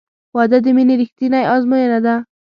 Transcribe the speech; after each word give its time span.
•واده 0.35 0.57
د 0.65 0.67
مینې 0.75 0.95
رښتینی 1.01 1.41
ازموینه 1.55 1.99
ده. 2.05 2.15